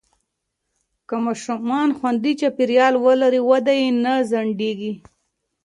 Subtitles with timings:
[1.07, 4.93] که ماشومان خوندي چاپېریال ولري، وده یې نه ځنډېږي.